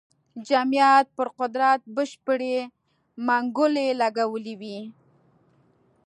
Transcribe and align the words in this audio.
جمعیت 0.47 1.05
پر 1.17 1.27
قدرت 1.39 1.81
بشپړې 1.95 2.57
منګولې 3.25 3.87
لګولې 4.01 4.55
وې. 4.61 4.79